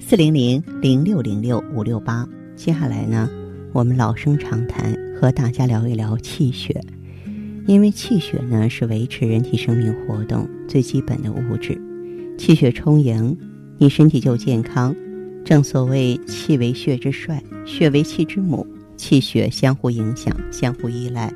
[0.00, 3.30] 四零零零六零六五六八，接下来呢，
[3.72, 6.80] 我们老生常谈，和大家聊一聊气血。
[7.66, 11.80] 因为气血呢是维持人体生命活动最基本的物质，
[12.36, 13.36] 气血充盈，
[13.78, 14.96] 你身体就健康。
[15.44, 21.32] 正所谓气为血之帅，血为气之母，气血相互影响，相互依赖。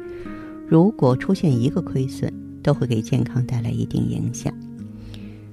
[0.66, 4.52] 如果出现一个亏损，都会给健康带来一定影响。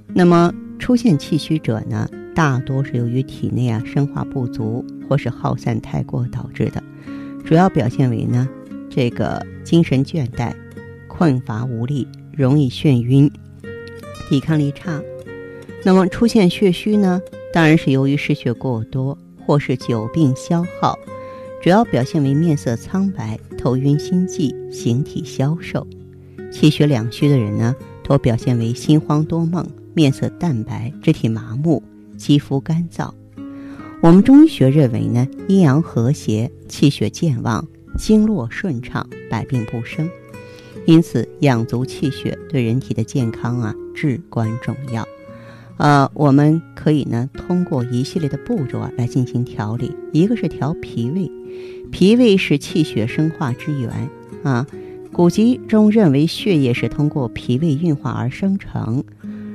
[0.08, 2.10] 那么出现气虚者呢？
[2.34, 6.82] 大多是由于体内啊生化不足或是耗散太过导致的，
[7.46, 8.48] 主要表现为呢
[8.90, 10.54] 这个精神倦怠、
[11.08, 13.30] 困乏无力、容易眩晕、
[14.30, 15.02] 抵抗力差。
[15.84, 17.22] 那么出现血虚呢，
[17.52, 20.98] 当然是由于失血过多或是久病消耗，
[21.62, 25.86] 主要表现为面色苍白、头晕心悸、形体消瘦。
[26.52, 31.82] 气血两虚的人呢，多表现为心慌多梦、面色淡白、肢体麻木。
[32.22, 33.10] 肌肤干燥，
[34.00, 40.08] 我们中医学认为呢，阴阳和谐，气血健旺，经络顺畅，百病不生。
[40.86, 45.04] 因此，养足气血对人体的健康啊至关重要。
[45.78, 49.92] 呃，我们可以呢通过一系列的步骤啊来进行调理。
[50.14, 51.28] 一个是调脾胃，
[51.92, 54.08] 脾胃是气血生化之源
[54.44, 54.68] 啊。
[55.12, 59.04] 古籍中认为血液是通过脾胃运化而生成，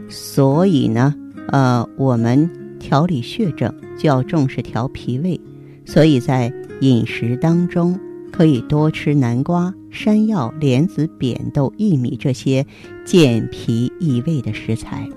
[0.08, 1.14] 所以呢。
[1.48, 5.40] 呃，我们调理血症就要重视调脾胃，
[5.84, 7.98] 所以在饮食当中
[8.32, 12.66] 可以多吃南瓜、山药、莲子、扁豆、薏米这些
[13.04, 15.08] 健脾益胃的食材。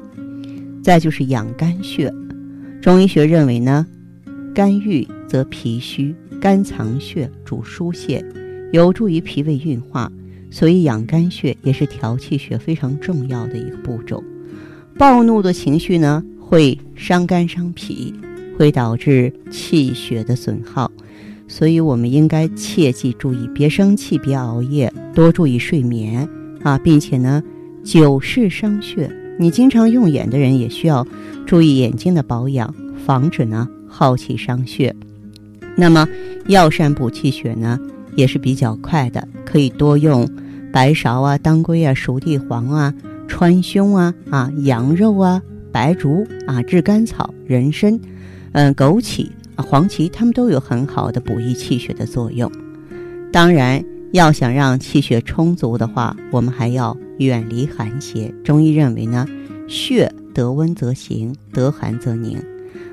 [0.81, 2.14] 再就是养肝血，
[2.82, 3.86] 中医学认为呢，
[4.56, 8.24] 肝郁则脾虚，肝藏血主疏泄，
[8.72, 10.09] 有助于脾胃运化，
[10.50, 14.24] 所以养肝血也是调气血非常重要的一个步骤。
[15.00, 18.14] 暴怒的情绪呢，会伤肝伤脾，
[18.58, 20.92] 会导致气血的损耗，
[21.48, 26.28] 所以我们应该切记注意，别生气，别熬夜，多注意睡眠
[26.64, 27.42] 啊，并且呢，
[27.82, 29.09] 久视伤血。
[29.40, 31.08] 你经常用眼的人也需要
[31.46, 34.94] 注意眼睛的保养，防止呢耗气伤血。
[35.78, 36.06] 那么
[36.48, 37.80] 药膳补气血呢，
[38.18, 40.30] 也是比较快的，可以多用
[40.74, 42.94] 白芍啊、当归啊、熟地黄啊。
[43.29, 45.41] 川芎啊啊，羊肉啊，
[45.72, 47.97] 白术啊，炙甘草、人参，
[48.51, 52.51] 嗯，枸杞啊，黄芪，它们都有很好的补益气血的作用。
[53.31, 53.81] 当然，
[54.12, 58.34] 要想让气血充足的话，我们还要远离寒邪。
[58.44, 59.25] 中医认为呢，
[59.67, 62.38] 血得温则行，得寒则凝。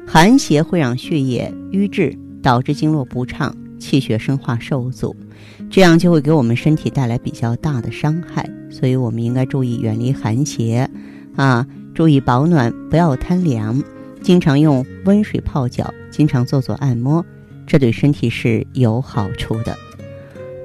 [0.06, 5.14] 寒邪会让血液瘀滞，导致经络不畅，气血生化受阻，
[5.70, 8.48] 这样就会给我们身体带来比较大的伤害。
[8.70, 10.88] 所以，我们应该注意远离寒邪，
[11.36, 13.82] 啊，注意保暖，不要贪凉，
[14.22, 17.24] 经常用温水泡脚，经常做做按摩，
[17.66, 19.76] 这对身体是有好处的。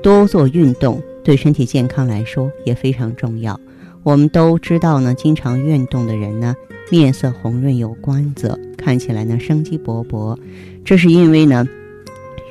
[0.01, 3.59] 多做运动对身体健康来说也非常重要。
[4.03, 6.55] 我们都知道呢，经常运动的人呢，
[6.89, 10.35] 面色红润有光泽，看起来呢生机勃勃，
[10.83, 11.67] 这是因为呢，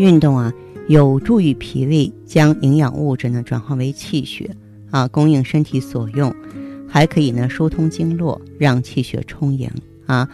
[0.01, 0.51] 运动啊
[0.89, 4.51] 有助于脾胃将营养物质呢转化为气血。
[4.91, 6.35] 啊，供应身体所用，
[6.89, 9.71] 还可以呢疏通经络，让气血充盈
[10.07, 10.29] 啊。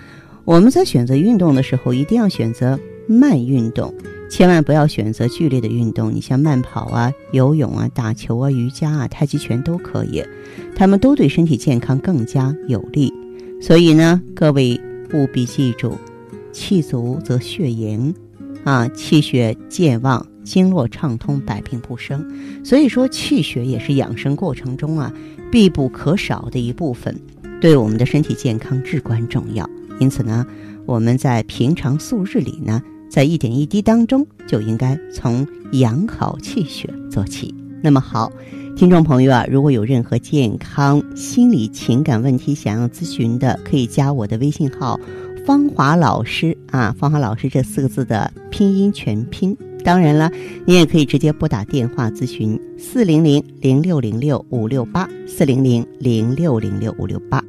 [0.47, 3.93] 我们在选择运动的时候，一定要选择慢运动，
[4.31, 6.15] 千万不要选择剧烈的运动。
[6.15, 10.25] 你像慢跑啊、游泳啊、打球啊、瑜伽啊、太极拳都可以，
[10.75, 13.13] 他们都对身体健康更加有利。
[13.61, 14.81] 所以呢，各位
[15.13, 15.99] 务必记住，
[16.51, 18.15] 气足则血盈，
[18.67, 20.27] 啊，气血健旺。
[20.45, 22.25] 经络畅通，百病不生。
[22.65, 25.13] 所以说，气血也是养生过程中啊
[25.51, 27.21] 必不可少的一部分，
[27.61, 29.69] 对我们的身体健康至关重要。
[29.99, 30.47] 因此呢，
[30.85, 32.81] 我们在平常素日里呢，
[33.11, 37.53] 在一点一滴当中，就应该从养好气血做起。
[37.83, 38.31] 那么好，
[38.77, 45.01] 听众朋友啊，如果有任何健康、心理、情感问题想要咨询的，可以加我的微信号
[45.47, 49.57] “芳华老师”啊，“芳华老师”这四个字的拼音全拼。
[49.85, 50.29] 当然了，
[50.65, 57.41] 你也可以直接拨打电话咨询四零零零六零六五六八四零零零六零六五六八，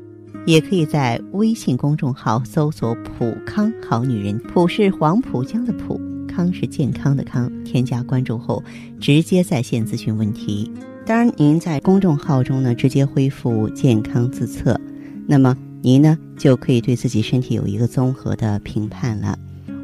[0.45, 5.99] 也可以在微信公众号搜索“普康好女人”，普是黄浦江的普。
[6.27, 8.63] 康是健康的康，添加关注后
[8.99, 10.71] 直接在线咨询问题。
[11.03, 14.79] 当然，您在公众号中呢直接恢复健康自测，
[15.25, 19.37] 那么您呢就可以对自己身体有一个综合的评判了。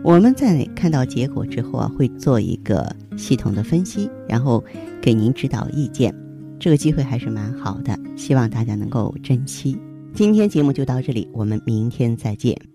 [0.04, 4.62] 我们在看到结果之后啊，会做一个系统的分析，然后
[5.02, 6.14] 给您指导意见。
[6.60, 9.78] 这个机会还是蛮好的，希望大家能够珍惜。
[10.14, 12.73] 今天节目就到这里，我们明天再见。